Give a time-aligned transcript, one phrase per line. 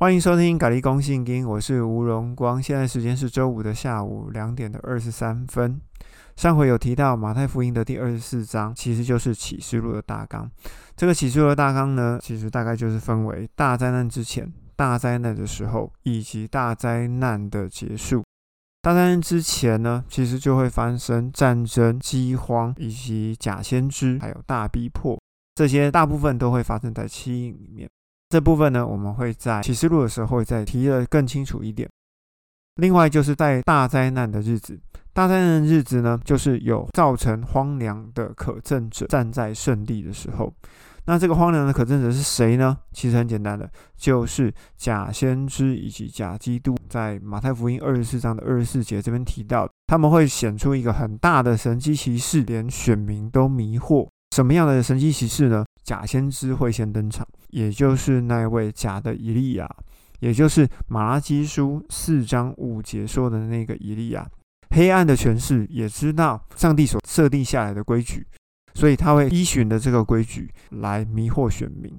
[0.00, 2.62] 欢迎收听《咖喱公信经》，我是吴荣光。
[2.62, 5.80] 现在时间是周五的下午两点的二十三分。
[6.36, 10.48] 上回有提到马太福音的第二十四章，其实就是启示录的大纲。
[10.94, 18.22] 这个启示录的大纲呢，其实大概就是分为大灾难之前、大灾难的时候，以及大灾难的结束。
[18.80, 25.20] 大灾难之前呢，其实就会发生战争、饥荒，以及假先知，还有大逼迫，
[25.56, 27.90] 这些大部分都会发生在七印里面。
[28.28, 31.88] 这部分呢，我们会在启示录的时候会再提的更清楚一点。
[32.76, 34.78] 另外，就是在大灾难的日子，
[35.12, 40.52] 大灾难的日子呢，就是有造成荒凉的可证者站在圣地的时候。
[41.06, 42.76] 那这个荒凉的可证者是谁呢？
[42.92, 46.76] 其实很简单的，就是假先知以及假基督。
[46.86, 54.06] 在马太福音二十四章的二十四节这边提到，他们会显出一个很大的神机骑士，连选民都迷惑。
[54.36, 55.64] 什么样的神机骑士呢？
[55.82, 59.68] 假先知会先登场，也就是那位假的以利亚，
[60.20, 64.28] 也就是马拉基书四章五节说的那个以利亚。
[64.70, 68.26] 黑暗的权势也知道上帝所设定下来的规矩，
[68.74, 71.90] 所以他会依循的这个规矩来迷惑选民。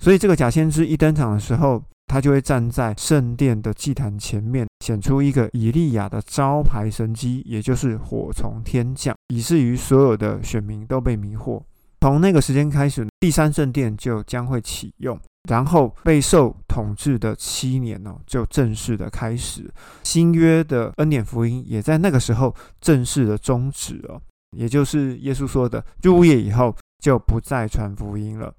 [0.00, 11.60] 所以这个假先知一登场的时候，他就会站在圣殿的祭坛前面，显出一个以利亚的招牌神机，也就是火从天降，以至于所有的选民都被迷惑。
[12.02, 15.16] 从那个时间开始，第三圣殿就将会启用，
[15.48, 19.72] 然后被受统治的七年哦，就正式的开始。
[20.02, 24.20] 新约的恩典福音也在那个时候正式的终止了，
[24.56, 28.52] 也就是耶稣说的入夜以后就不再传福音了。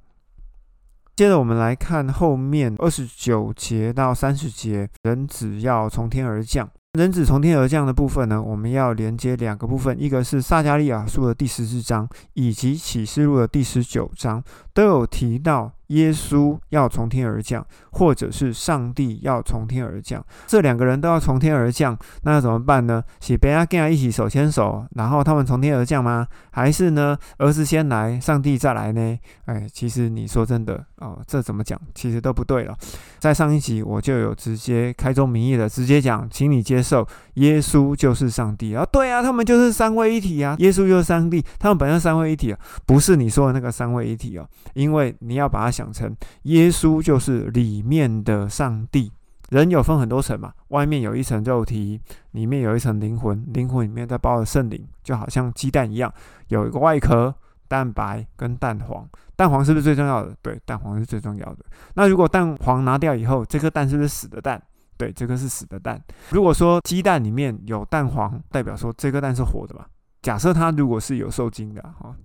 [1.17, 6.71] 接着我们来看后面二十九节到三十节，人子要从天而降。
[6.93, 14.43] 人子从天而降的部分呢，我们要连接两个部分，一个是撒加利亚书的第十四章，以及启示录的第十九章，
[14.75, 15.71] 都有提到。
[15.93, 23.03] 耶稣要从天而降，或者是上帝要从天而降，这两个人都要从天而降，那要怎么办呢？
[23.21, 26.27] 是贝亚跟他一起手牵手，然后他们从天而降吗？
[26.51, 29.17] 还是呢，儿子先来，上帝再来呢？
[29.45, 32.75] 哎，其实你说真的哦，这怎么讲，其实都不对了。
[33.19, 45.82] 在上一集我就有直接开宗明义的直接讲，请你接受耶稣就是上帝啊，对啊，他们就是三位一体啊，耶稣就是上帝，他们本身三位一体啊，不是你说的那个三位一体哦，因为你要把它想。
[45.83, 49.11] 讲成耶稣就是里面的上帝，
[49.49, 51.99] 人有分很多层嘛，外面有一层肉体，
[52.31, 56.11] 里面有一层灵魂，灵魂里面在包着圣灵，就好像鸡蛋一样，
[56.47, 57.35] 有一个外壳、
[57.67, 59.05] 蛋白跟蛋黄。
[59.35, 60.33] 蛋黄是不是最重要的？
[60.41, 61.65] 对，蛋黄是最重要的。
[61.95, 64.61] 那如果蛋黄拿掉以后，这颗蛋是不是死的蛋？
[64.95, 66.01] 对，这个是死的蛋。
[66.29, 69.85] 如果说鸡蛋里面有蛋黄，代表说这颗蛋是活的嘛？
[70.21, 72.15] 假设它如果是有受精的哈。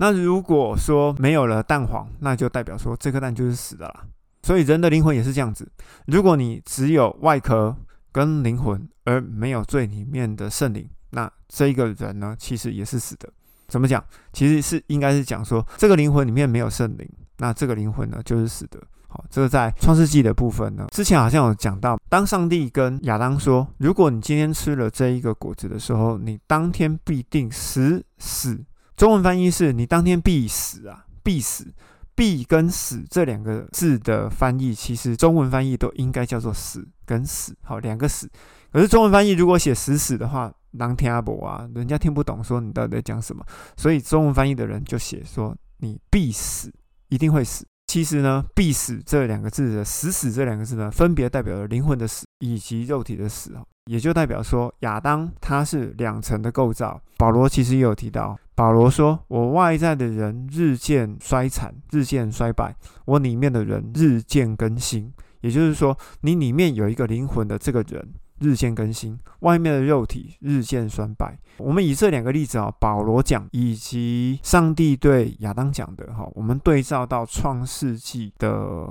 [0.00, 4.04] 那如果说没有了蛋黄，那就代表说这颗蛋就是死的啦。
[4.42, 5.70] 所以人的灵魂也是这样子。
[6.06, 7.76] 如果你只有外壳
[8.10, 13.30] 跟灵魂，而没有最里面的圣灵，那这个人呢，其实也是死的。
[13.68, 14.02] 怎么讲？
[14.32, 17.06] 其实是应该是讲说，这个灵魂里面没有圣灵，
[17.36, 18.80] 那这个灵魂呢就是死的。
[19.06, 28.64] 好，这个在创世纪的部分呢，之前好像有讲到，当上帝跟亚当说，如果你今天吃了这一个果子的时候，你当天必定死死。
[29.00, 31.72] 中文翻译是你当天必死啊，必死，
[32.14, 38.30] 必跟死这两个字的翻译，其实中文翻译都应该叫做死跟死，好两个死。
[38.70, 43.42] 可是中文翻译如果写死死的话，当听阿伯啊，人家听不懂，说你到底在讲什么，
[43.74, 46.70] 所以中文翻译的人就写说你必死，
[47.08, 47.64] 一定会死。
[47.86, 53.66] 其实呢，必死这两个字的死死这两个字呢，分别代表了灵魂的死以及肉体的死哦。
[53.86, 57.00] 也就代表说，亚当他是两层的构造。
[57.16, 62.72] 保罗其实也有提到，保罗说：“我外在的人日渐衰残，日渐衰败；
[63.04, 68.06] 我里面的人日渐更新。”也就是说，你里面有一个灵魂的这个人。
[68.40, 71.38] 日渐更新，外面的肉体日渐衰败。
[71.58, 78.50] 我们以这两个例子啊，保罗讲以及上帝对亚当讲的哈，我们对照到创世纪的，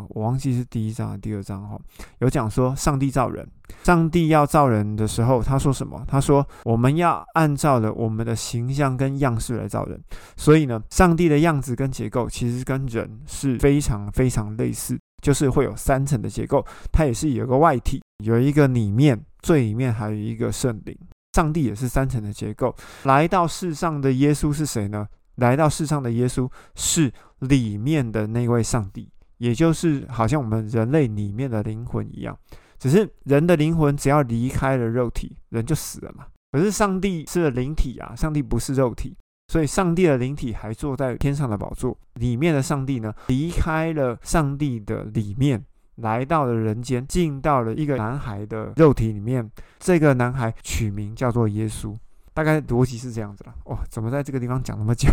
[0.09, 1.79] 我忘记是第一章还是第二章哈，
[2.19, 3.47] 有讲说上帝造人，
[3.83, 6.03] 上帝要造人的时候，他说什么？
[6.07, 9.99] 他说我们要按照了我们的形象跟样式来造人。
[10.37, 14.97] 所以呢，上帝的样子跟结构其实跟人是非常非常类似。
[15.21, 20.97] 就是会有三层的结构，它也是有一个外体，有一个里面，最里面还有一个圣灵。
[21.33, 22.75] 上帝也是三层的结构。
[23.03, 25.07] 来到世上的耶稣是谁呢？
[25.35, 32.37] 来到世上的耶稣是里面的那位上帝，也就是好像我们人类里面的灵魂一样。
[32.77, 36.25] 只是人的灵魂只要离开了肉体，人就死了嘛。
[36.51, 39.15] 可是上帝是灵体啊，上帝不是肉体。
[39.47, 45.65] 所以，上帝的灵体还坐在天上的宝座里面的上帝呢，离开了上帝的里面，
[46.01, 49.49] 来到了人间，进到了一个男孩的肉体里面。
[49.79, 51.95] 这个男孩取名叫做耶稣，
[52.33, 53.53] 大概逻辑是这样子了。
[53.65, 55.09] 哇，怎么在这个地方讲那么久？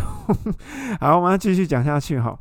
[1.00, 2.38] 好，我们继续讲下去哈。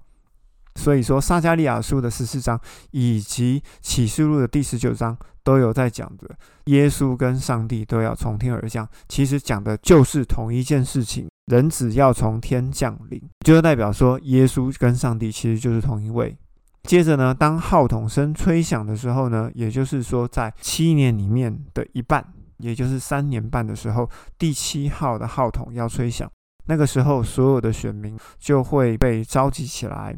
[0.75, 2.59] 所以说，撒加利亚书的十四章
[2.92, 6.30] 以及启示录的第十九章都有在讲的，
[6.65, 8.86] 耶稣跟上帝都要从天而降。
[9.07, 16.38] 其实讲的就是同一件事情，人子要从天降临，就代表说耶稣跟上帝其实就是同一位。
[16.86, 22.24] 接着呢，当号筒声吹响的时候呢，也就是说在七年里面的一半，
[22.58, 26.30] 也就是三年半的时候，第七号的号筒要吹响，
[26.68, 30.16] 那个时候所有的选民就会被召集起来。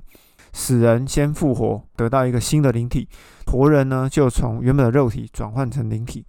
[0.53, 3.07] 死人先复活，得到一个新的灵体；
[3.45, 6.25] 活人呢，就从原本的肉体转换成灵体，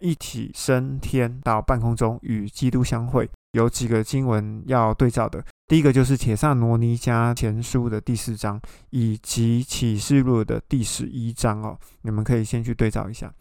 [0.00, 3.30] 一起升天到半空中与基督相会。
[3.52, 13.32] 有几个经文要对照的，第一个就是《铁萨罗尼迦前书》的第四章，以及《启示录》的第十一章哦，你们可以先去对照一下。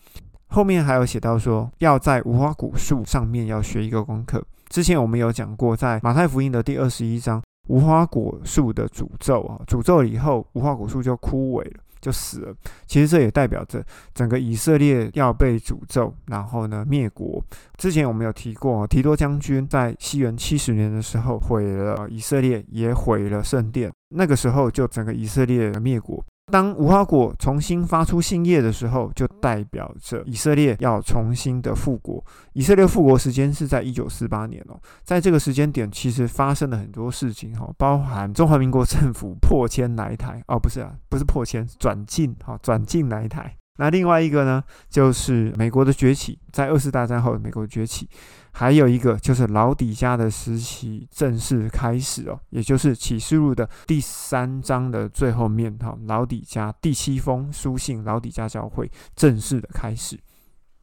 [0.50, 4.46] 后面还有写到说，要在无花果树上面要学一个功课。
[4.68, 7.42] 之前我们有讲过，在马太福音的第二十一章。
[7.68, 12.56] 无花果树的诅咒啊，诅咒以后，无花果树就枯萎了，就死了。
[12.86, 17.44] 其实这也代表着整个以色列要被诅咒，然后呢灭国。
[17.78, 23.92] 之前我们有提过，提多将军在西元七十年的时候毁了以色列，也毁了圣殿。
[24.16, 26.24] 那个时候就整个以色列灭国。
[26.50, 32.24] 当无花果重新发出新叶的时候，就代表着以色列要重新的复国。
[32.54, 43.56] 以色列复国时间是在一九四八年哦，在这个时间点，其实发生了很多事情哈，包含中华民国政府破迁来台哦，不是啊，不是破迁，转进哈，转进来台。
[43.78, 48.10] 那另外一个呢，就是美国的崛起，在二次大战后，美国崛起，
[48.52, 60.20] 还有一个就是老底家的时期正式开始哦，也就是启示录的第三章的最后面哈，老底家第七封书信，老底家教会正式的开始，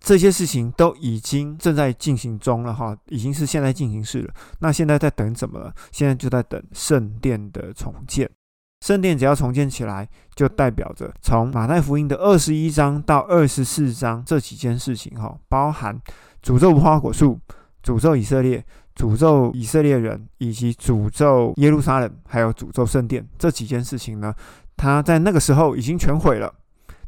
[0.00, 4.32] 这些事情都已经正在进行中了哈，已经是现在进行式了。
[4.60, 5.72] 那现在在等什么？
[5.90, 8.30] 现在就在等圣殿的重建。
[8.84, 15.98] 圣殿只要重建起来，就代表着从马太福音的二十一章到二十四章这几件事情，哈，包含
[16.42, 17.38] 诅咒无花果树、
[17.82, 24.34] 诅咒以色列、诅咒以色列人，以及诅咒耶路撒冷，还有诅咒圣殿这几件事情呢，
[24.76, 26.52] 他在那个时候已经全毁了，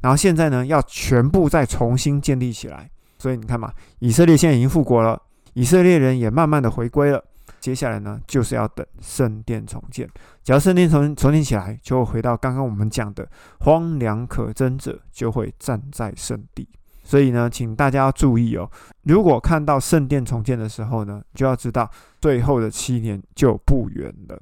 [0.00, 2.90] 然后现在呢，要全部再重新建立起来。
[3.18, 5.20] 所以你看嘛，以色列现在已经复国了，
[5.54, 7.22] 以色列人也慢慢的回归了。
[7.58, 10.08] 接下来呢，就是要等圣殿重建。
[10.44, 13.28] 只要圣殿重重建起来，就会回到刚刚我们讲的
[13.58, 16.68] 荒凉可憎者就会站在圣地。
[17.08, 18.70] 所以呢，请大家要注意哦。
[19.04, 21.90] 如果看到圣殿重建的时候呢，就要知道
[22.20, 24.38] 最后的七年就不远了。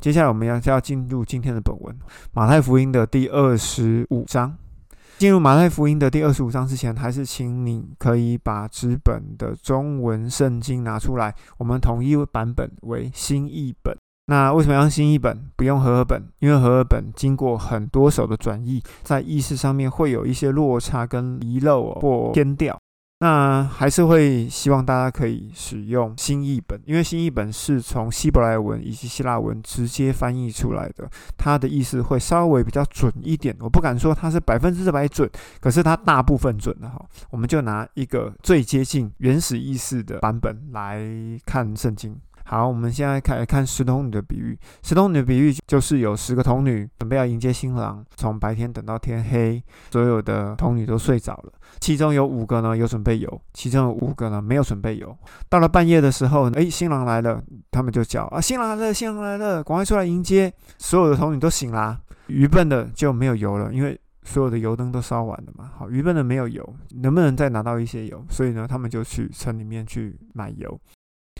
[0.00, 1.94] 接下来我们要要进入今天的本文，
[2.32, 4.56] 马太福音的第二十五章。
[5.18, 13.94] 进入马太福音的第二十五章之前，还是请你可以把纸本的中文圣经拿出来，我们统一版本为新译本。
[14.26, 16.22] 那为什么要新译本，不用和合本？
[16.40, 22.76] 因为和合本经过很多手的转译，在意思上面会有一些落差跟遗漏或偏掉。
[23.20, 31.08] 那还是会希望大家可以使用新译本，因为新译本是从希伯来文以及希腊文直接翻译出来的，
[31.38, 33.56] 它的意思会稍微比较准一点。
[33.60, 35.30] 我不敢说它是百分之百准，
[35.60, 37.02] 可是它大部分准的哈。
[37.30, 41.00] 我们就拿一个最接近原始意思的版本来
[41.46, 42.14] 看圣经。
[42.48, 44.56] 好，我们现在开始看十童女的比喻。
[44.80, 49.60] 十童女的比喻就是有十个童女准备要迎接新郎，从白天等到天黑，
[49.90, 51.52] 所有的童女都睡着了。
[51.80, 55.16] 其中有五个呢有准备油，其中有五个呢没有准备油。
[55.48, 60.52] 到了半夜的时候，哎，新郎来了，他们就叫啊，新郎来了，新郎来了，赶快出来迎接。
[60.78, 61.98] 所有的童女都醒啦，
[62.28, 65.72] 愚笨的就没有油了，因为所有的油灯都烧完了嘛。
[65.76, 66.64] 好，愚笨的没有油，
[67.02, 68.24] 能不能再拿到一些油？
[68.30, 70.80] 所以呢，他们就去城里面去买油。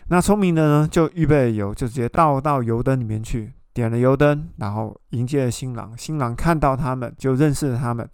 [0.09, 5.97] 那聪明的呢，就预备油，就直接倒到油灯里面去，点了油灯，然后迎接了新郎。
[5.99, 8.09] 新郎看到他们，就认识了他们，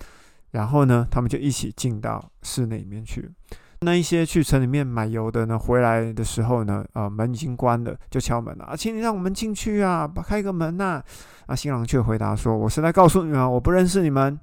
[0.53, 3.31] 然后呢，他们就一起进到室内里面去。
[3.81, 11.03] 那一些去城里面买油的呢，回来的时候呢，呃，门已经关了，就敲门了啊，请你让我们进去啊，开个门呐。
[11.47, 14.39] 啊，新郎却回答说：“我是来告诉你们，我不认识你们。”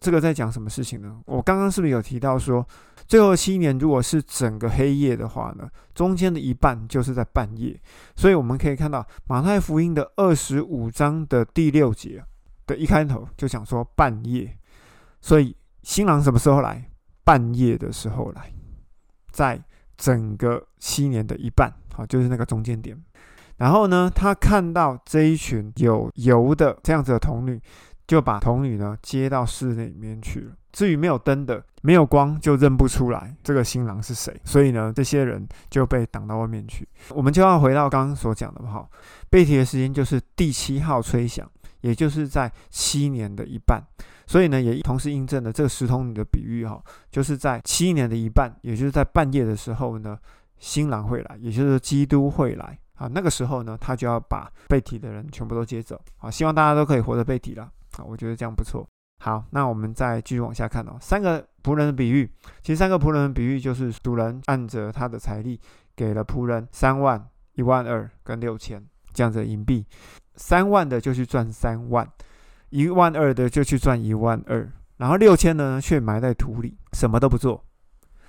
[0.00, 1.18] 这个在讲什么事情呢？
[1.24, 2.66] 我刚刚是不是有提到说？
[3.06, 7.80] 最后七年，如果是整个黑夜的话呢，中间的一半就是在半夜，
[8.14, 12.22] 所以我们可以看到马太福音的二十五章的第六节
[12.66, 14.58] 的一开头就讲说半夜，
[15.22, 16.90] 所以新郎什么时候来？
[17.24, 18.52] 半夜的时候来，
[19.30, 19.58] 在
[19.96, 22.94] 整个七年的一半，好，就是那个中间点。
[23.56, 27.58] 然后呢，他看到这一群有油的这样子的童女。
[28.08, 30.52] 就把童女呢接到室内里面去了。
[30.72, 34.34] 至于没有灯的、没有光，就认不出来这个新郎是谁。
[34.44, 36.88] 所以呢，这些人就被挡到外面去。
[37.10, 38.88] 我们就要回到刚刚所讲的哈，
[39.30, 41.48] 背题的时间就是第七号吹响，
[41.82, 43.82] 也就是在七年的一半。
[44.26, 50.18] 所以呢，也同时印证了这个十童女的比喻哈，就是在七年的一半，也就是在半夜的时候呢，
[50.58, 53.08] 新郎会来，也就是基督会来啊。
[53.08, 56.30] 那个时候呢，他就要把被提的人全部都接走啊。
[56.30, 57.72] 希望大家都可以活着被提了，
[58.06, 58.86] 我觉得这样不错。
[59.20, 60.96] 好，那我们再继续往下看哦。
[61.00, 62.30] 三个仆人的比喻，
[62.62, 65.60] 其实三个仆人的比喻就是主人按着他的财力
[65.96, 69.84] 给了仆人三万、一万二跟六千这样子的银币，
[70.36, 72.08] 三万的就去赚三万。
[72.70, 77.64] 一万二的就去赚一万二，然后六千呢却埋在土里，什么都不做。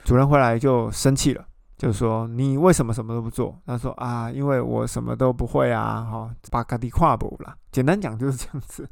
[0.05, 1.45] 主人回来就生气了，
[1.77, 8.89] 就说：“你为什么什么都不做？”他说：“啊，因为我什么都不会啊，哈，把卡地跨步了。”简单讲就是这样子，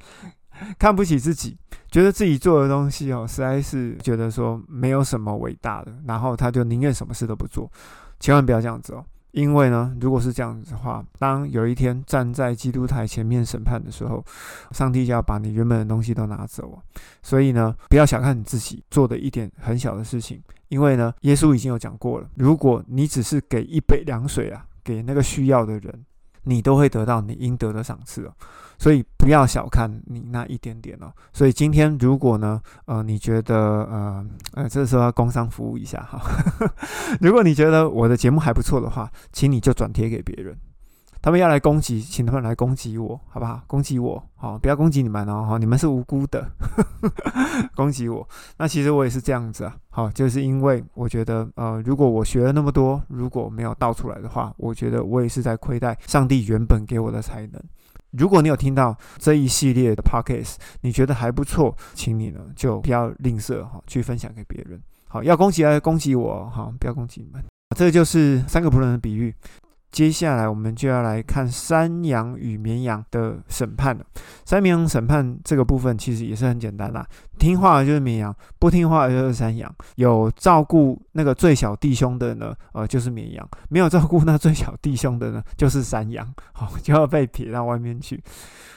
[0.80, 1.58] 看不起自己，
[1.92, 7.72] 觉得自己做的东西哦，实在是觉得说没有什么伟大的，然后他就宁愿什么事都不做。
[8.20, 9.06] 千万不要这样子哦。
[9.32, 14.26] 因为呢，如果是这样子的话，当有一天站在基督台前面审判的时候，
[14.72, 16.82] 上帝就要把你原本的东西都拿走
[17.22, 26.06] 所以呢，不要小看你自己做的一点很小的事情，因为呢，耶稣已经有讲过了，如果你只是给一杯凉水啊，给那个需要的人，
[26.48, 28.34] 你都会得到你应得的赏赐哦。
[28.80, 31.12] 所以不要小看你那一点点哦。
[31.34, 36.22] 所以今天如果呢，呃，你觉得呃呃，这时候要工商服务一下哈。
[37.22, 40.56] 如果你觉得我的节目还不错的话，请你就转贴给别人。
[41.22, 43.62] 他们要来攻击，请他们来攻击我，好不好？
[43.68, 46.50] 攻击我，好，不要攻击你们哦，哈，你们是无辜的，
[47.76, 48.28] 攻击我。
[48.58, 57.62] 那其实我也是这样子啊，好，就是因为我觉得，呃，如果我学了那么多，如果没有倒出来的话，我觉得我也是在亏待上帝原本给我的才能。
[58.12, 64.82] 如果你有听到这一系列的 podcast，你觉得还不错，请你呢就不要吝啬哈，去分享给别人。
[65.08, 67.44] 好，要攻击来攻击我哈，不要攻击你们。
[67.76, 69.34] 这就是三个仆人的比喻。
[69.98, 74.06] 接下来我们就要来看山羊与绵羊的审判了。
[74.46, 77.04] 山羊审判这个部分其实也是很简单啦，
[77.39, 79.74] 听话的就是绵羊，不听话的就是山羊。
[79.96, 86.32] 有照顾那个最小弟兄的呢，呃，就是绵羊；没有照顾那最小弟兄的呢，就 是山羊。
[86.51, 88.24] 好，就要被撇到外面去。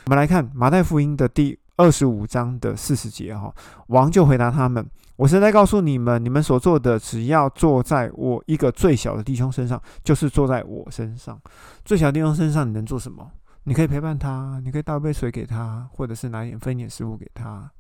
[0.07, 3.55] 我们来看马太福音的第二十五章的四十节哈，
[3.89, 4.89] 王就回答他们。
[5.21, 11.39] 我是在告诉你们，你们所做的，只要坐在我一个最小的弟兄身上，就是坐在我身上。
[11.85, 13.31] 最小弟兄身上，你能做什么？
[13.65, 17.71] 你可以陪伴他，你可以倒杯水给他，或者是拿一点分一点食物给他。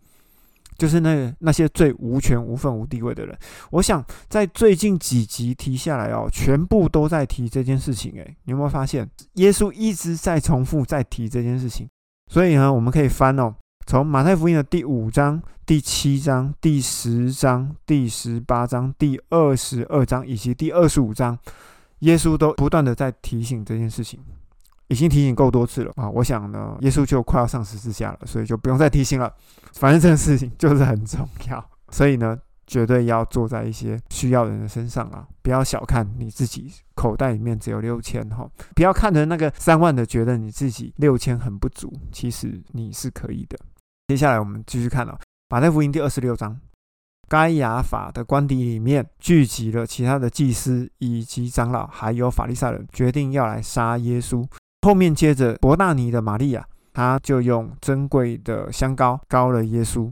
[0.77, 3.35] 就是那那些最无权、无份、无地位的人。
[3.71, 8.13] 我想在最近几集提下来哦，全部都在提这件事情。
[8.17, 11.89] 诶，你有没有发现，耶稣一直在重复在提这件事情？
[12.31, 13.55] 所以呢，我们可以翻哦。
[13.87, 21.37] 从马太福音的第五章、第七章、第十章、第十八章、第二十二章以及第二十五章，
[22.01, 24.21] 耶稣都不断的在提醒这件事情，
[24.89, 26.09] 已经提醒够多次了啊！
[26.09, 29.33] 我想呢，耶稣就快要上十字架了，所以就不用再提醒了。
[29.73, 32.39] 反正这件事情就是很重要，所以呢，
[32.71, 35.27] 绝对要坐在一些需要人的身上啊！
[35.43, 43.59] 不要小看你自己口袋里面只有六千哈，不要看着那个三万的，觉得你自己六千很不足，其实你是可以的。
[44.07, 46.57] 接下来我们继续看了马太福音第二十六章，
[47.29, 54.47] 该亚法的官邸里面聚集了其他的祭司以及长老，还有法利赛人，决定要来杀耶稣。
[54.83, 60.09] 后面接着伯大尼的玛利亚，他就用珍贵的香膏膏了耶稣。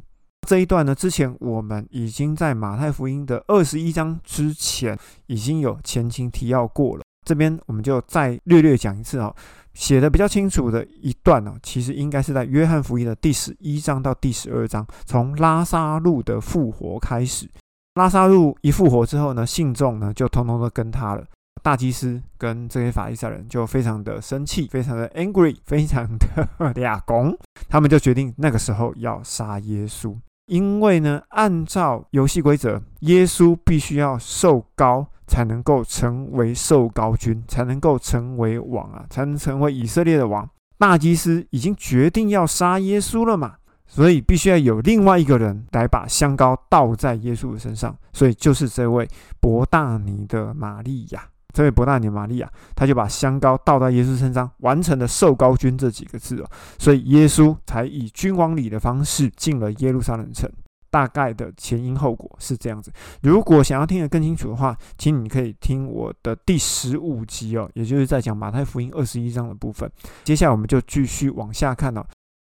[0.46, 9.34] 这一段呢，之前我们已经在马太福音的二十一章之前已经有前情提要过了，这边我们就再略略讲一次哦。
[9.74, 17.48] 写的比较清楚的一段呢，其实应该是在约翰福音的第十一章到第十二章，从拉萨路的复活开始。
[17.94, 21.24] 拉萨路一复活之后呢，信众呢就通通都跟他了。
[21.58, 27.36] 大祭司跟这些法利赛人就非常的生气，非常的 angry， 非常的 俩拱，
[27.68, 35.06] 他们就决定那个时候要杀耶稣，因为呢，按照游戏规则，耶稣必须要受高。
[35.28, 40.48] 才能够成为受高君，才能够成为王啊，才能成为以色列的王。
[40.78, 49.06] 大祭司已经决定要杀耶稣了嘛，所以必须要有另外一个人来把香膏倒在耶稣的身上，所以就是这位
[49.38, 51.28] 伯大尼的玛利亚。
[51.54, 60.50] 这位伯大尼玛利亚，他就把香膏倒在耶稣身上，完成了受高君这几个字哦，所以耶稣才以君王礼的方式进了耶路撒冷城。
[60.90, 62.90] 大概的前因后果是这样子。
[63.20, 69.90] 如果想要听得更清楚的话，请你可以听我的第十五集哦，也就是在讲马太福音二十一章的部分。
[70.24, 72.02] 接下来我们就继续往下看哦。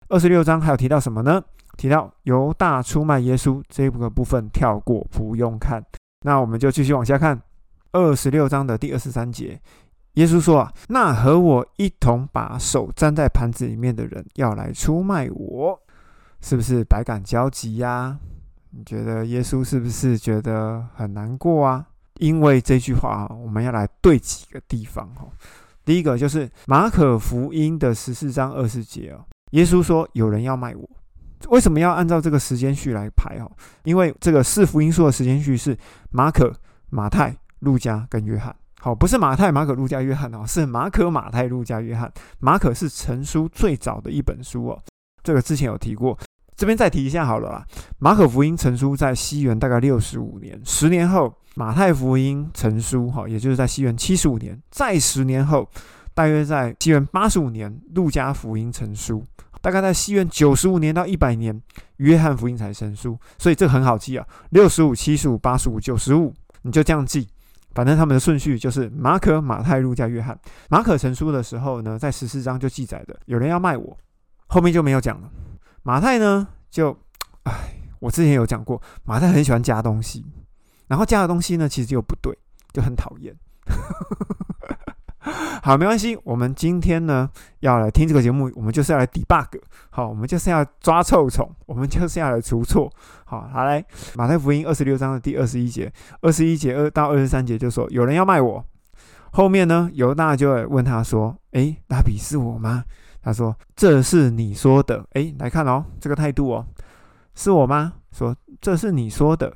[0.10, 1.42] 二十六章还有提到什么呢？
[1.78, 5.82] 提到犹大出卖耶稣这个部分跳过，不用看。
[6.26, 7.42] 那我们就继续往下看
[7.94, 9.60] 二十六章的第二十三节。
[10.16, 15.80] 耶稣说：“啊，那和我一同把手沾在盘子里面的人，要来出卖我，
[16.42, 18.20] 是不是百感交集呀？
[18.72, 21.88] 你觉得耶稣是不是觉得很难过啊？
[22.20, 25.26] 因为这句话，我们要来对几个地方哈。
[25.84, 30.90] 第一个就是马可福音的十四章二十节哦，耶稣说有人要卖我。
[31.50, 33.52] 为什么要按照这个时间序来排哦？
[33.84, 35.76] 因为这个四福音书的时间序是
[36.12, 36.54] 马可、
[36.90, 42.12] 马太、路加跟约翰。”好，不是马太、马可、路加、约翰哦，是马可、马太、路加、约翰。
[42.40, 44.82] 马可是成书最早的一本书哦，
[45.24, 46.20] 这个之前有提过，
[46.58, 47.66] 这边再提一下好了啦。
[47.98, 55.70] 马可福音成书在西元大概六十五年，十年后马太福音成书，哈，也就是在西元七十五年，再十年后，
[56.14, 59.24] 大约在西元八十五年，路加福音成书，
[59.62, 61.58] 大概在西元九十五年到一百年，
[61.98, 63.18] 约翰福音才成书。
[63.38, 67.30] 所以这很好记啊，六十五、七十五、八十五、九十五，你就这样记。
[67.74, 70.38] 反正他们的顺序就是马可、马太、路加、约翰。
[70.70, 73.98] 马可成书的时候呢，在十四章就记载的，有人要卖我，
[74.48, 75.30] 后面就没有讲了。
[75.82, 76.98] 马太呢，就，
[77.44, 77.52] 哎，
[78.00, 80.26] 我之前有讲过，马太很喜欢加东西，
[80.88, 82.38] 然后加的东西呢，其实就不对，
[82.72, 83.36] 就很讨厌。
[85.64, 86.18] 好，没关系。
[86.24, 87.30] 我们今天呢
[87.62, 89.48] 要来听这个节目，我们就是要来 debug。
[89.90, 92.92] 好，我们就是要抓臭虫，我们就是要来除错。
[93.26, 93.84] 好，好来，
[94.16, 98.66] 马太福音二十六章的第二十一节，二十一节二到二十三节就说有人要卖我。
[99.32, 102.84] 后面呢，犹大就会问他说：“诶，拉比是我吗？”
[103.24, 106.68] 他说：“这是你说的。”诶，来看哦，这个态度哦，
[107.34, 107.94] 是我吗？
[108.12, 109.56] 说这是你说的，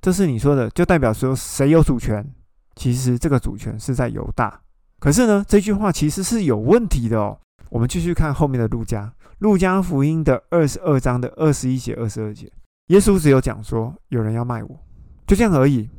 [0.00, 2.26] 这是你说的，就代表说谁有主权？
[2.74, 4.61] 其实这个主权是在犹大。
[5.02, 7.36] 可是呢，这句话其实是有问题的哦。
[7.70, 12.48] 我们继续看后面的路加，路加福音的二十二章的二十一节、二十二节，
[12.86, 14.78] 耶稣只有讲说有人要卖我，
[15.26, 15.90] 就这样而已。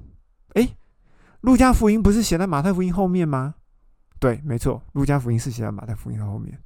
[0.53, 0.69] 诶，
[1.41, 3.55] 路加福音不是写在马太福音后面吗？
[4.21, 6.57] 对，没错，路加福音是写在马太福音的后面。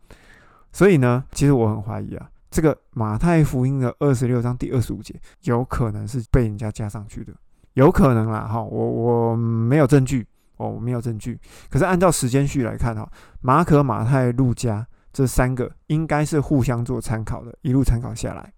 [0.72, 7.34] 所以呢，其实我很怀疑啊，这个马太福音的二十六章第二十五节有可能是被人家加上去的，
[7.74, 8.42] 有可能啦。
[8.42, 10.28] 哈，我我没有证据。
[10.58, 11.40] 哦，我没有证据。
[11.70, 13.10] 可是按照时间序来看哈，
[13.42, 18.54] 马可、马太、路加这三个应该是互相做参考的，一路参考下来。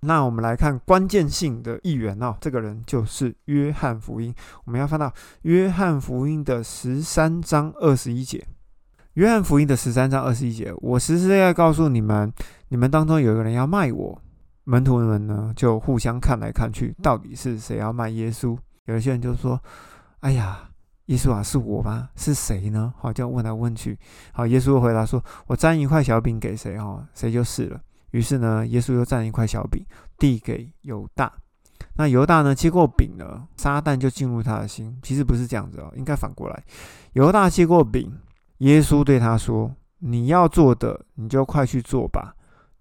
[0.00, 4.34] 那我们来看关键性的一员哦，这个人就是约翰福音。
[4.66, 5.10] 我们要翻到
[5.42, 8.46] 约翰福音的十三章二十一节。
[9.14, 12.30] 约翰福音的十三章二十一节，我实实在在告诉你们，
[12.68, 14.20] 你们当中有一个人要卖我。
[14.64, 18.58] 门徒们呢就互相看来看去，到底是谁要卖耶稣？
[18.84, 19.58] 有些人就说
[20.20, 20.68] ：“哎呀。”
[21.06, 22.08] 耶稣啊，是我吗？
[22.16, 22.92] 是谁呢？
[22.98, 23.98] 好，就问来问去。
[24.32, 27.80] 好，耶稣回答说：“我沾一块小饼给谁，哈，谁就是了。”
[28.12, 29.84] 于是呢，耶稣又蘸一块小饼
[30.18, 31.32] 递给犹大。
[31.96, 34.96] 那犹大呢，接过饼呢，撒旦就进入他的心。
[35.02, 36.64] 其实不是这样子哦，应该反过来。
[37.12, 38.12] 犹大接过饼，
[38.58, 42.34] 耶稣对他说：“你要做的，你就快去做吧。”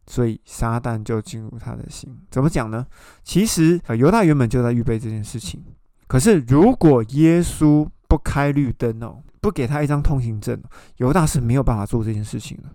[0.08, 2.14] 所以撒旦就进入他的心。
[2.30, 2.86] 怎么讲呢？
[3.24, 5.64] 其实犹大原本就在预备这件事情。
[6.08, 10.62] 可是如果耶稣不开绿灯哦，不给他一张通行证，
[10.98, 12.70] 犹大是没有办法做这件事情的。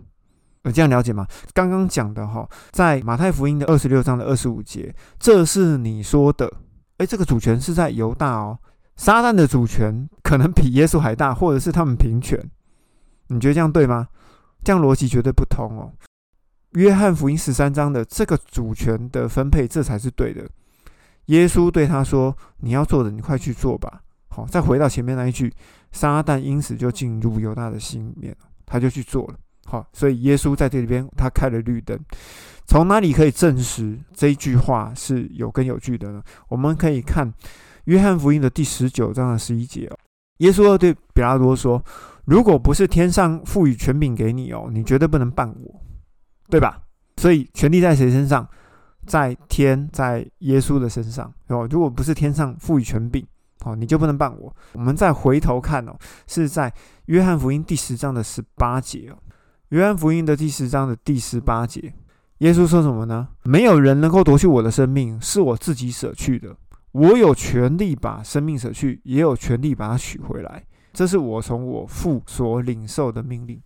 [0.63, 1.25] 有这样了解吗？
[1.53, 6.51] 刚刚讲的哈，在马太福音的二十六章的二十五节，这是你说的。
[6.97, 8.59] 诶，这个主权是在犹大哦。
[8.97, 12.37] 撒旦的主权可能比耶稣还大，或者是他们平权。
[13.27, 14.09] 你觉得这样对吗？
[14.61, 15.93] 这样逻辑绝对不通哦。
[16.71, 20.45] 约翰福音十三章的这个主权的分配，这才是对的。
[21.27, 25.51] 耶稣对他说：“你要做的，你快去做吧。”好，再回到前面那一句，
[25.91, 29.35] 撒旦因此就进入犹大的心里面他就去做了。
[29.65, 31.99] 好，所以耶稣在这里边他开了绿灯。
[32.65, 36.21] 从哪里可以证实这一句话是有根有据的呢？
[36.47, 37.33] 我们可以看
[37.85, 39.97] 约翰福音的第十九章的十一节哦。
[40.37, 41.83] 耶稣对比拉多说
[42.25, 45.81] ：“如果不是天上赋予权柄给你哦，你绝对不能办我，
[46.49, 46.79] 对吧？
[47.17, 48.47] 所以权力在谁身上？
[49.07, 51.67] 在天，在耶稣的身上哦。
[51.71, 53.25] 如果不是天上赋予权柄。”
[53.61, 54.55] 好，你就不能办我。
[54.73, 55.95] 我们再回头看哦，
[56.27, 56.73] 是在
[57.05, 59.17] 约翰福音第十章的十八节哦。
[59.69, 61.93] 约翰福音的第十章的第十八节，
[62.39, 63.27] 耶稣说什么呢？
[63.43, 66.55] 没有人能够夺去我的生命，是我自己舍去的。
[66.91, 70.63] 我有权利把生命舍去，也有权利把它取回来。
[70.91, 73.61] 这是我从我父所领受的命令。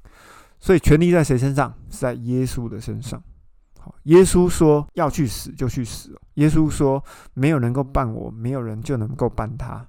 [0.60, 1.74] 所以，权利在谁身上？
[1.90, 3.22] 是在耶稣的身上。
[4.04, 6.20] 耶稣说要去死就去死。
[6.36, 9.86] 耶稣说没有能够办我，没有人就能够办他。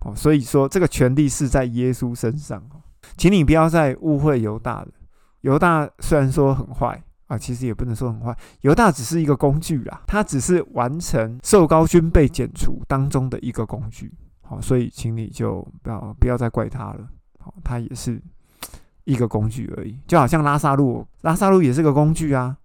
[0.00, 2.62] 哦，所以说这个权利是在耶稣身上。
[3.16, 4.88] 请你不要再误会犹大了。
[5.42, 8.36] 犹大虽然说很坏啊，其实也不能说很坏。
[8.62, 14.12] 犹大只是一个工具啦，他只是完成受高军被剪除当中的一个工具。
[14.42, 17.08] 好，所以请你就不要不要再怪他了。
[17.38, 18.20] 好，他也是
[19.04, 22.56] 一个工具而已，就好像拉萨路，拉萨路也是个工具啊。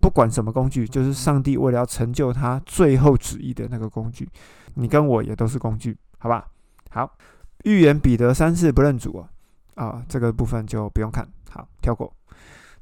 [0.00, 4.28] 不管什么工具，就是上帝为了要成就他最后旨意的那个工具。
[4.74, 6.46] 你跟我也都是工具，好吧？
[6.90, 7.10] 好，
[7.64, 9.18] 预言彼得三次不认主
[9.74, 12.12] 啊，啊，这个部分就不用看，好，跳过。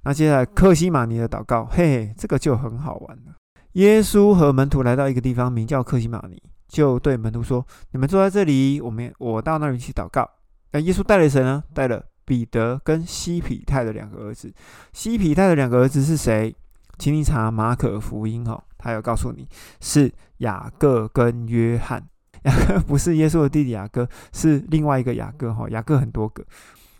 [0.03, 3.35] 那接下来克西玛尼的祷告，嘿嘿，这个就很好玩了。
[3.72, 6.42] 耶稣和门徒来到一个地方，名叫克西玛尼。
[6.66, 10.29] 就对门徒说：“你们坐在这里，我们我到那里去祷告。”
[10.72, 11.62] 那耶稣带了谁呢？
[11.72, 14.53] 带了彼得跟西皮泰的两个儿子。
[14.92, 16.53] 西皮泰的两个儿子是谁？
[16.98, 19.48] 请你查马可福音哈，他有告诉你
[19.80, 22.02] 是雅各跟约翰。
[22.44, 25.68] 雅各不是耶稣的弟弟雅各，是另外一个雅各哈。
[25.70, 26.44] 雅各很多个，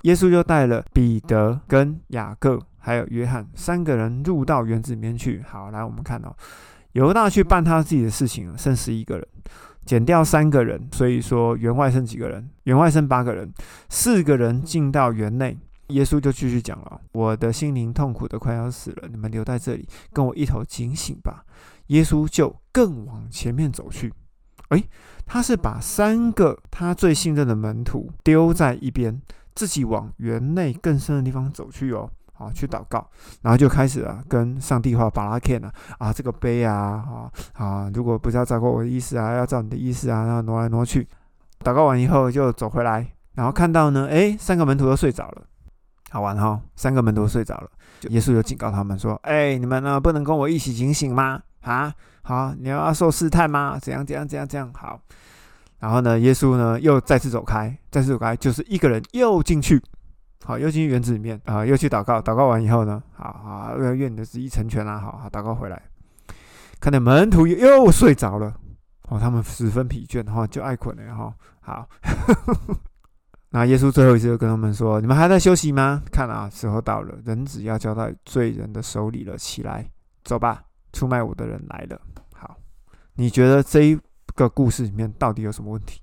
[0.02, 5.42] 耶稣就带了彼得跟雅各还有约翰三个人入到园子里面去。
[5.46, 6.35] 好，来我们看到。
[6.92, 9.26] 犹大去办他自己的事情了，剩十一个人，
[9.85, 12.48] 减掉三个人，所以说员外剩几个人？
[12.62, 13.52] 员外剩八个人，
[13.88, 21.44] 四个人进到园内，耶稣就继续讲了：“我的心灵痛苦的快要死了，你们留在这里，跟我一头警醒吧。”
[21.88, 24.12] 耶稣就更往前面走去，
[24.70, 24.88] 诶，
[25.26, 29.20] 他是把三个他最信任的门徒丢在一边，
[29.54, 32.10] 自己往园内更深的地方走去哦。
[32.36, 33.08] 好，去祷告，
[33.42, 41.06] 然后就开始啊，跟上帝话巴拉 Ken 啊，啊，这个杯啊，啊啊，如果不是要照我的意思啊，要照你的意思啊，然后挪来挪去。
[41.60, 45.46] 祷告完以后就走回来，然后看到呢，哎，三个门徒都睡着了，
[46.14, 51.42] 好玩哈，三个门徒睡着了，就耶稣就警告他们说， 哎，你们呢不能跟我一起警醒吗？
[51.62, 53.77] 啊，好，你要受试探吗？
[53.83, 54.72] 怎样怎样怎样怎样？
[54.74, 55.00] 好，
[55.81, 59.83] 然后呢，耶稣呢又再次走开，再次走开，就是一个人又进去。
[60.44, 62.22] 好，又进去园子里面啊，又去祷告。
[62.22, 65.00] 祷告完以后呢，好好愿你的旨意成全啦。
[65.00, 65.83] 好好祷告回来，
[66.79, 68.55] 看到门徒又睡着了。
[69.09, 71.35] 哦，他们十分疲倦哈，就爱困了哈。
[71.61, 71.88] 好，
[73.54, 76.02] 那耶稣最后一次就跟他们说：“你们还在休息吗？
[76.10, 79.38] 看啊，时候到了，人子要交到罪人的手里了。
[79.38, 79.88] 起来，
[80.24, 82.00] 走吧，出卖我的人来了。”
[82.34, 82.56] 好，
[83.14, 84.00] 你觉得这一
[84.34, 86.02] 个故事里面到底有什么问题？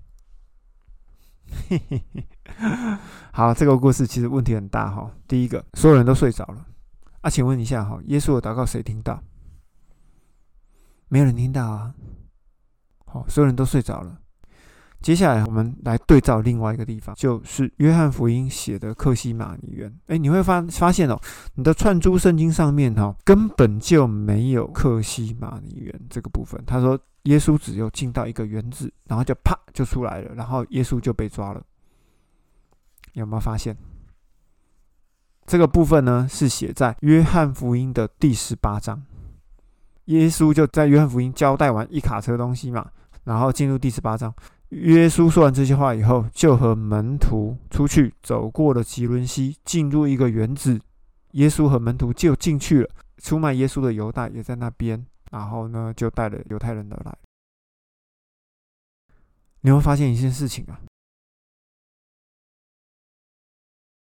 [3.33, 5.11] 好，这个故事其实问题很大哈。
[5.27, 6.65] 第一个，所有人都睡着了
[7.19, 9.21] 啊，请问一下哈，耶稣的祷告谁听到？
[11.09, 11.93] 没有人听到啊。
[13.03, 14.20] 好，所有人都睡着了。
[15.01, 19.91] 接下来我们来对照另外一个地方，就是约翰福音写的克西马尼园。
[20.05, 21.19] 哎，你会发发现哦，
[21.55, 26.63] 你的串珠圣经上面哈根本就没有克西马尼园这个部分。
[26.67, 31.63] 他说耶稣只有进到一个园子，然后就啪就出来了，然后耶稣就被抓了。
[33.13, 33.75] 有没有发现
[35.47, 36.27] 这个部分呢？
[36.29, 39.03] 是写在约翰福音的第十八章。
[40.05, 42.89] 耶稣就在约翰福音交代完一卡车东西嘛，
[43.23, 44.33] 然后进入第十八章。
[44.71, 50.79] 耶稣说完这些话以后，就和门徒出去，走过了吉伦西，进入一个园子。
[51.31, 52.89] 耶稣和门徒就进去了。
[53.17, 57.17] 出卖耶稣的犹大也在那边，然后呢，就带了犹太人的来。
[59.61, 60.79] 你会发现一件事情啊。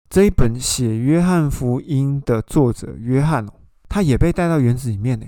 [0.09, 3.53] 这一本写约翰福音的作者约翰哦，
[3.89, 5.27] 他也被带到园子里面呢。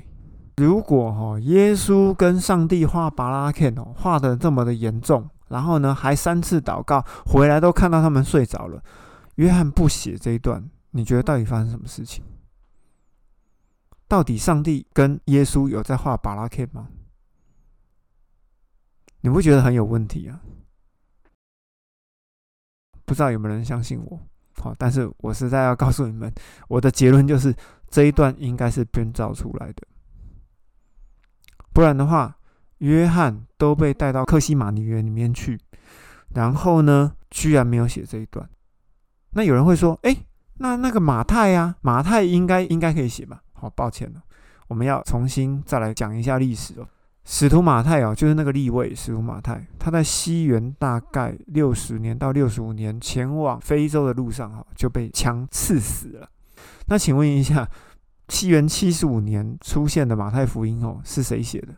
[0.57, 8.81] 如果哈耶稣跟上帝画巴拉 Ken 哦，画的这么的严重，然后呢还三次祷告回来都看到他们睡着了，
[9.35, 12.23] 约翰不写这一段，你觉得到底发生什么事情？
[14.07, 16.87] 到底上帝跟耶稣有在画巴拉 k 吗？
[19.21, 20.39] 你不觉得很有问题啊？
[23.03, 24.19] 不知道有没有人相信我？
[24.57, 26.31] 好，但是我实在要告诉你们，
[26.69, 27.53] 我的结论就是
[27.89, 29.87] 这一段应该是编造出来的，
[31.75, 32.33] 不然的话，
[32.77, 35.59] 约翰都被带到克西马尼园里面去，
[36.29, 38.49] 然后呢，居然没有写这一段。
[39.31, 40.15] 那有人会说，哎，
[40.59, 43.41] 那那个马太呀，马太应该应该可以写吧？
[43.51, 44.21] 好，抱歉了，
[44.69, 46.87] 我们要重新再来讲一下历史哦。
[47.25, 56.29] 使徒马太哦，就是那个立位使徒马太，他在西元大概六十年到六十五年前往非洲的路上哈，就被枪刺死了。
[56.87, 57.69] 那请问一下，
[58.29, 61.75] 西元七十五年出现的马太福音哦，是谁写的？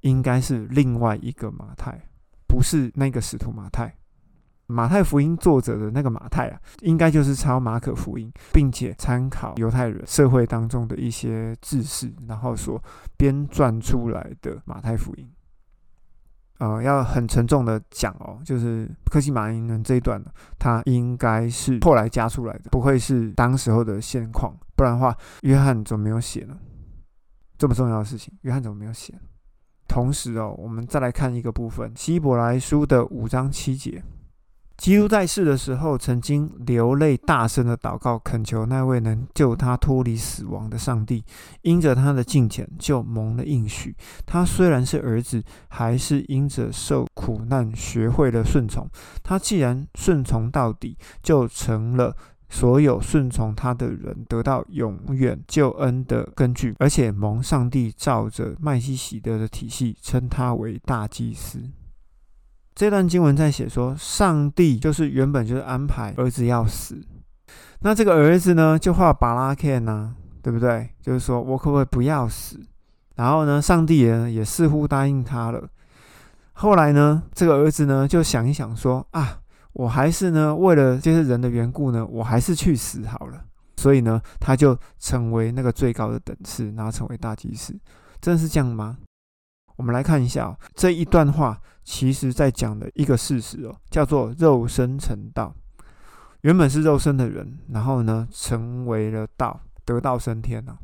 [0.00, 2.08] 应该是另外一个马太，
[2.48, 3.94] 不是那个使徒马太。
[4.66, 12.80] 马太福音作者的那个马太啊，应该就是抄马可福音，并且参考犹太人社会当中的一些知识，然后所
[13.16, 15.28] 编撰出来的马太福音。
[16.60, 26.54] 呃，要很沉重的讲哦，就是科西玛尼园这一段呢，它应该是后来加出来的，不会是当时候的现况，不然的话，约翰怎么没有写呢？
[27.56, 29.18] 这么重要的事情，约翰怎么没有写？
[29.88, 34.04] 同时哦，我们再来看一个部分，希伯来书的五章七节。
[34.80, 41.22] 基督在世的时候，曾经流泪大声的祷告，恳求那位能救他脱离死亡的上帝。
[41.60, 43.94] 因着他的敬虔，就蒙了应许。
[44.24, 48.88] 他虽然是儿子，还是因着受苦难，学会了顺从。
[49.22, 52.16] 他既然顺从到底，就成了
[52.48, 61.60] 所有顺从他的人得到永远救恩的根据，而且蒙上帝照着麦西喜德的体系，称他为大祭司。
[62.74, 66.98] 这段经文在写说，上帝就是原本就是安排儿子要死，
[67.80, 70.90] 那这个儿子呢，就画巴拉 Ken 呐，对不对？
[71.02, 72.58] 就是说我可不可以不要死？
[73.16, 75.68] 然后呢，上帝也也似乎答应他了。
[76.52, 79.40] 后来呢，这个儿子呢，就想一想说啊，
[79.72, 83.44] 我还是呢，为了这些人的缘故呢，我还是去死好了。
[83.76, 87.74] 所以呢，他就成为那个最高的等次，然后成为大祭司。
[88.20, 88.98] 真的是这样吗？
[89.76, 95.54] 我们来看一下这一段话，其实在讲的一个事实哦，叫做肉身成道。
[96.42, 100.78] 原本是肉身的人，然后呢，成为了道，得道升天了。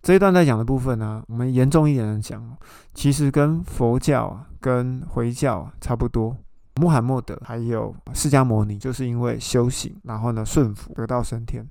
[0.00, 2.56] 这一段在讲的部分呢，我们严重一点的讲，
[2.94, 6.36] 其实跟佛教、跟回教差不多。
[6.76, 11.68] 穆罕默德还有释迦牟尼，就是因为修行，然后呢顺服，得道升天。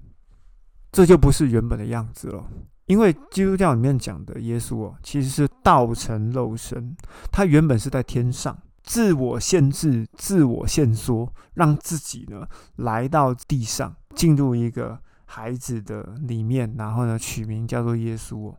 [0.91, 2.43] 这就不是原本的样子了。
[2.88, 6.95] 因为基督教里面讲的耶稣哦，其实是道成肉身，
[7.32, 12.47] 他原本是在天上，自我限制、自我限缩，让自己呢
[12.78, 18.54] 来到地上，进入一个孩子的里面，然后呢取名叫做耶稣。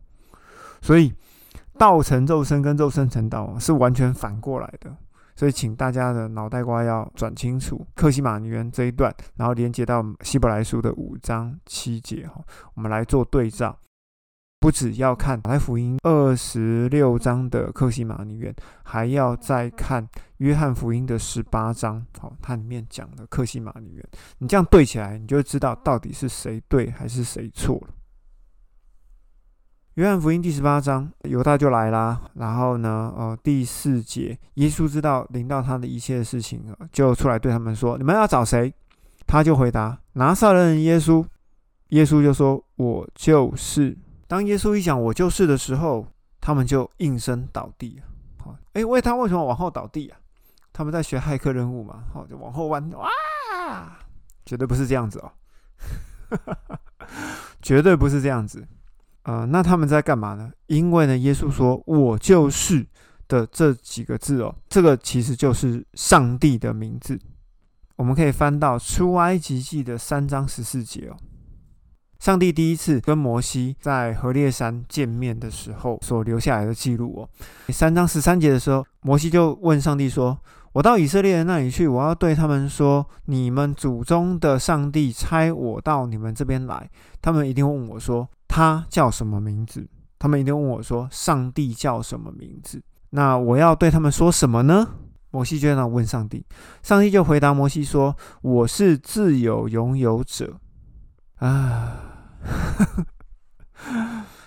[0.81, 1.11] 所以
[1.77, 4.95] 道成肉身跟肉身成道是完全反过来的。
[5.35, 12.43] 所以请大家的脑袋瓜要转清楚克西马尼园这一段，然后连接到希伯来书的五章七节哈，
[12.75, 13.75] 我们来做对照。
[14.59, 20.05] 不只要看马太福音二十六章的克西马尼园，还要再看
[20.37, 22.05] 约翰福音的十八章。
[22.19, 24.05] 好，它里面讲的克西马尼园，
[24.39, 27.93] 你这样对起来，你就知道到底是谁对还是谁错了。
[29.93, 32.21] 约翰福音第十八章，犹大就来啦。
[32.33, 38.73] 然后呢，呃，第四节，耶稣知道临到他的一切事情，就出来对他们说：“你们要找谁？”
[39.25, 41.25] 他就回答：“拿撒勒人耶稣。”
[41.89, 43.97] 耶稣就说：“我就是。”
[44.29, 46.05] 当耶稣一讲“我就是”的时候，
[46.39, 47.99] 他们就应声倒地。
[48.37, 50.19] 好，哎，为他为什么往后倒地啊？
[50.71, 52.03] 他们在学骇客任务嘛？
[52.13, 52.87] 好，就往后弯。
[52.91, 53.09] 哇，
[54.45, 55.31] 绝对不是这样子哦，
[57.59, 58.67] 绝对不是这样子。
[59.23, 60.51] 呃，那他们在干嘛呢？
[60.67, 62.85] 因为呢，耶稣说“我就是”
[63.27, 67.19] 的这几个字哦，这个其实就是上帝的名字。
[67.95, 71.17] 我们可以翻到出埃及记的三章十四节哦。
[72.19, 77.29] 上帝第一次跟摩西在何烈山见面的时候所留下来的记录哦，
[77.71, 80.37] 三章十三节的时候，摩西就问上帝说
[80.73, 86.89] ：“我到以色列人那里去，我要对他们说，你们祖宗的上帝差我到你们这边来，
[87.21, 89.87] 他们一定问我说，他叫什么名字？
[90.19, 92.81] 他们一定问我说，上帝叫什么名字？
[93.11, 94.85] 那我要对他们说什么呢？”
[95.31, 96.45] 摩西就在那问上帝，
[96.83, 100.59] 上帝就回答摩西说：“我是自由拥有者。”
[101.39, 102.07] 啊。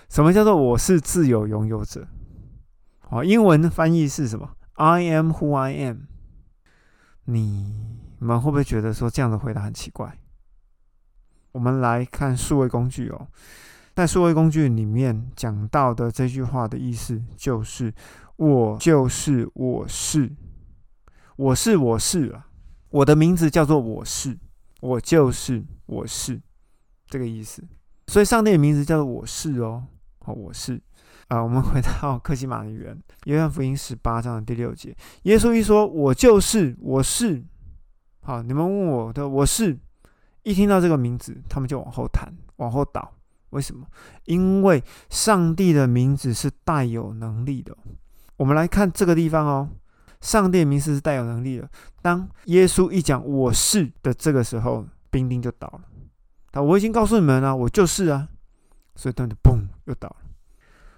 [0.09, 2.07] 什么叫做我是自由拥有者？
[2.99, 5.97] 好，英文翻译是什么？I am who I am。
[7.25, 10.19] 你们会不会觉得说这样的回答很奇怪？
[11.51, 13.27] 我们来看数位工具哦，
[13.95, 17.93] 在数位工具里面讲到的这句话的意思就是：
[18.37, 20.35] 我就是我是，
[21.35, 22.47] 我是我是啊，
[22.89, 24.37] 我的名字叫做我是，
[24.81, 26.41] 我就是我是，
[27.07, 27.63] 这个意思。
[28.07, 29.83] 所以上帝的名字叫做我是哦，
[30.19, 30.81] 好我是
[31.27, 31.41] 啊。
[31.41, 37.43] 我们回到克西玛的园， 约翰福音十八章的第六节，耶稣一说我就是我是，
[38.21, 39.77] 好，你们问我的我是，
[40.43, 43.13] 一听到这个名字，他们就往后弹，往后倒。
[43.51, 43.85] 为什么？
[44.25, 47.77] 因为上帝的名字是带有能力的。
[48.35, 49.69] 我们来看这个地方哦，
[50.21, 51.69] 上帝的名字是带有能力的。
[52.01, 55.81] 当耶稣一讲我是的这个时候，兵丁就倒了。
[56.53, 58.29] 他我已经告诉你们了，我就是啊，
[58.95, 60.15] 所以他就嘣又倒了。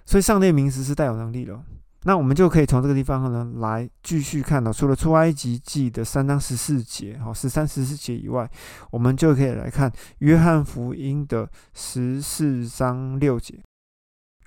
[0.06, 1.60] 所以上帝名词是带有能力的。
[2.04, 8.48] 那我们就可以从这个地方呢来继续看到，除了出埃及记的三章十四节，好十三十四节以外，
[8.92, 13.58] 我们就可以来看约翰福音的十四章六节。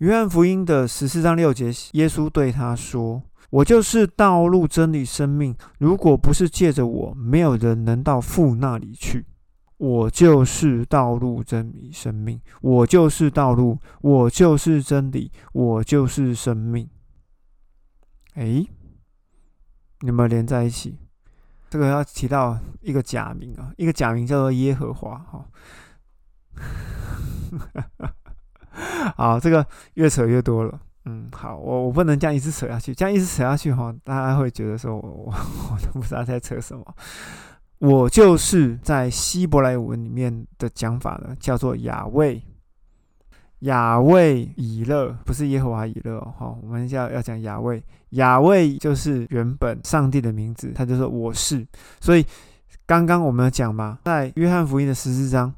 [0.00, 5.56] 约翰福音的十四章六节，耶稣对他说：“我就是道路、真理、生命。
[5.78, 9.26] 如果不是借着我，没有人能到父那里去。
[9.78, 12.40] 我就是道路、真理、生命。
[12.60, 16.88] 我就是道路，我就是真理，我就是生命。
[18.34, 18.64] 哎，
[20.02, 20.98] 有没有连在一起？
[21.70, 25.18] 这个要提到一个假名啊，一个假名叫做耶和华。
[25.18, 25.46] 哈，
[29.16, 30.80] 好，这个越扯越多了。
[31.04, 36.84] 嗯，好，我我不能这样一直扯下去，这样一直扯下去哈，大家会觉得说我我我都不知道在扯什么。
[37.78, 42.42] 我就是在希伯来文里面的讲法呢，叫做雅卫，
[43.60, 46.34] 雅卫以勒，不是耶和华以勒哦。
[46.36, 51.64] 哈，我们要要讲雅卫，雅卫就是原本上帝的名字，他就说我是。
[52.00, 52.26] 所以
[52.84, 55.54] 刚刚我们讲嘛，在约翰福音的十四章，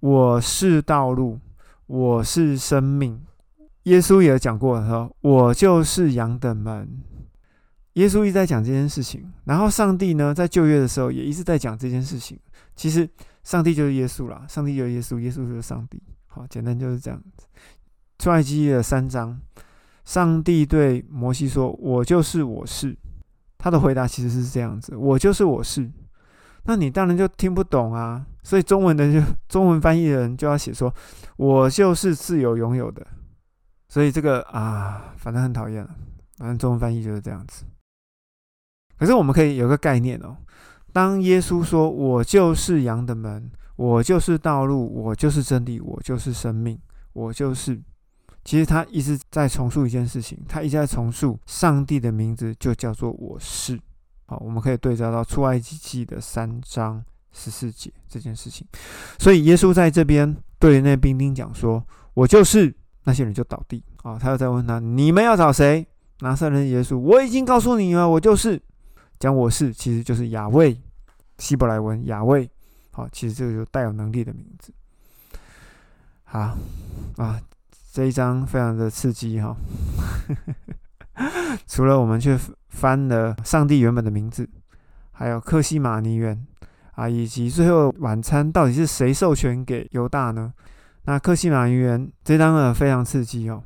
[0.00, 1.38] 我是道路，
[1.86, 3.18] 我是生命。
[3.84, 6.86] 耶稣也讲过说，我就是羊的门。
[7.94, 12.38] 耶稣一直在讲这件事情，然后上帝呢，在旧约的时候也一直在讲这件事情。
[12.74, 13.08] 其实
[13.42, 16.02] 上帝就是耶稣啦，上帝就是耶稣，耶稣就是上帝。
[16.26, 17.46] 好，简单就是这样子。
[18.18, 19.38] 出埃及的三章，
[20.04, 22.96] 上帝对摩西说：“我就是我是。”
[23.58, 25.90] 他的回答其实是这样子：“我就是我是。”
[26.64, 28.24] 那你当然就听不懂啊。
[28.42, 30.92] 所以中文的就中文翻译的人就要写说
[31.36, 33.06] ：“我就是自由拥有的。”
[33.88, 35.94] 所以这个啊，反正很讨厌了。
[36.38, 37.64] 反正中文翻译就是这样子。
[39.02, 40.36] 可是我们可以有个概念哦，
[40.92, 46.78] 当耶稣说“我就是羊的门，我就是道路，我就是真理，我就是生命，
[47.12, 47.82] 我就是”，
[48.44, 53.76] 其实他一直在重述一件事情，他一直在重述上帝的名字就叫做“我是”。
[54.26, 58.64] 好，我们可以对照到出埃及记的三章十四节这件事情。
[59.18, 61.84] 所以耶稣在这边对那兵丁讲说
[62.14, 64.16] ：“我就是”，那些人就倒地啊。
[64.16, 65.84] 他又在问他：“你们要找谁？”
[66.22, 68.62] 拿撒勒耶稣，我已经告诉你了，我就是。
[69.22, 70.76] 讲我是，其实就是亚卫，
[71.38, 72.50] 希伯来文亚卫。
[72.90, 74.72] 好，其实这个就带有能力的名字。
[76.24, 76.58] 好
[77.18, 77.40] 啊，
[77.92, 79.54] 这一章非常的刺激哈。
[81.68, 82.36] 除了我们去
[82.70, 84.50] 翻了上帝原本的名字，
[85.12, 86.44] 还有克西马尼园
[86.96, 90.52] 啊，以及最后晚餐到底是谁授权给犹大呢？
[91.04, 93.62] 那克西马尼园这章呢非常刺激哦。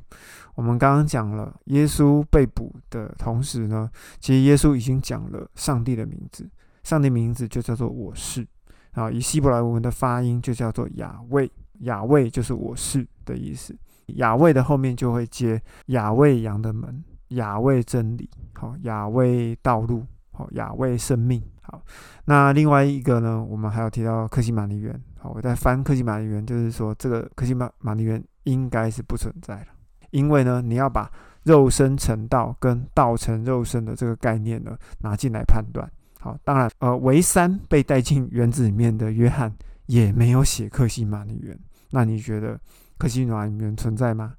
[0.56, 3.88] 我们刚刚讲了耶稣被捕的同时呢，
[4.18, 6.50] 其实耶稣已经讲了上帝的名字，
[6.82, 8.44] 上帝名字就叫做我是。
[8.92, 13.76] 啊，以希伯来文的发音就叫做亚卫，亚卫就是我是的意思，
[14.14, 21.82] 亚卫的后面就会接亚卫羊的门，亚卫真理，好，亚卫道路，好，亚卫生命，好，
[22.24, 29.66] 那另外一个呢，我们还有提到克西玛尼园，好，我在翻克西玛尼园，就是说这个克西玛玛尼园应该是不存在了。
[30.10, 31.10] 因为呢，你要把
[31.44, 35.88] 肉身成道跟道成肉身的这个概念呢拿进来判断。
[36.18, 39.54] 好，当然，呃，维三被带进园子里面的约翰
[39.86, 41.56] 也没有写克西玛的园。
[41.90, 42.58] 那你觉得
[42.98, 44.34] 克西玛尼园存在吗？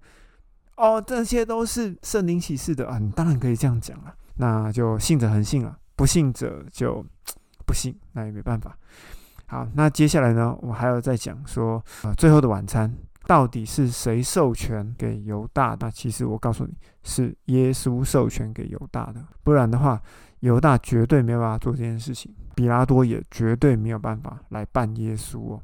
[0.76, 4.14] 哦，这些都是圣灵启示的啊，你当然可以这样讲了。
[4.36, 7.04] 那就信者恒信了，不信者就
[7.66, 8.78] 不信，那也没办法。
[9.46, 12.94] 好，那接下来呢，我还要再讲说，呃，最后的晚餐。
[13.28, 15.76] 到底是谁授权给犹大？
[15.82, 20.02] 那其实我告诉你是耶稣授权给犹大的，不然的话，
[20.40, 25.62] 犹大绝对没有办法做这件事情，比拉多也绝对没有办法来办耶稣哦。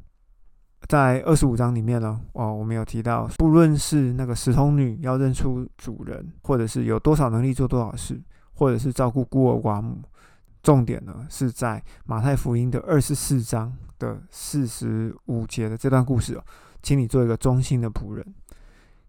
[0.89, 8.21] 在二十五章里面呢，哦，我们有提到，不论是那个石童女要认出主人，或者是有多少能力做多少事，
[8.55, 10.01] 或者是照顾孤儿寡母，
[10.61, 16.43] 重点呢是在马太福音的二十四章的四十五节的这段故事哦。
[16.83, 18.23] 请你做一个忠心的仆人，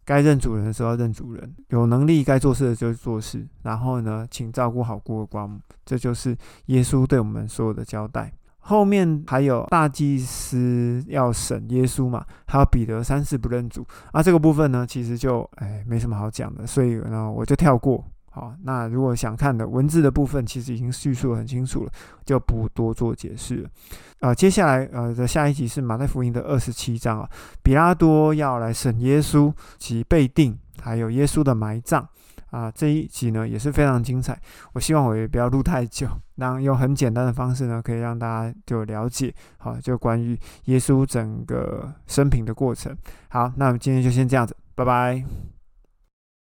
[0.05, 3.47] 该认主人的时候要认主人，有能力该做事的就做事。
[3.65, 6.35] 然后呢，请照顾好孤儿寡母，这就是
[6.67, 8.33] 耶稣对我们所有的交代。
[8.67, 18.03] 后面还有大祭司要审耶稣嘛，还有彼得三次不认主啊，这个部分呢，其实就哎没什么好讲的，所以呢我就跳过。
[18.35, 21.93] 好，那如果想看的文字的部分，其实已经叙述很清楚了，
[22.25, 23.71] 就不多做解释了。
[24.19, 27.31] 啊，接下来呃的下一集是马太福音的二十七章啊，
[27.63, 32.05] 比拉多要来审耶稣及被定，还有耶稣的埋葬
[32.51, 34.37] 啊，这一集呢也是非常精彩。
[34.73, 42.93] 我希望我也不要录太久，让用很简单的方式呢，可以让大家就了解好，就关于耶稣整个生平的过程。
[43.29, 45.54] 好，那我们今天就先这样子，拜拜。